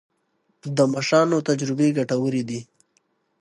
د 0.75 0.77
مشرانو 0.93 1.37
تجربې 1.47 1.87
ګټورې 1.97 2.43
دي. 2.49 2.59